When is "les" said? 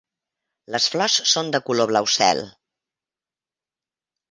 0.75-0.87